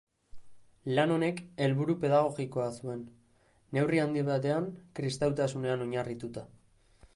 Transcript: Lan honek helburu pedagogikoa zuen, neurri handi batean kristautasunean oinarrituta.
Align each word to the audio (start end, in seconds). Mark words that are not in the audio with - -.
Lan 0.99 1.11
honek 1.15 1.41
helburu 1.65 1.95
pedagogikoa 2.05 2.65
zuen, 2.81 3.05
neurri 3.77 4.03
handi 4.07 4.25
batean 4.33 4.73
kristautasunean 5.01 5.89
oinarrituta. 5.89 6.47